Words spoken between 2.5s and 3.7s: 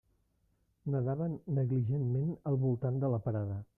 al voltant de la parada.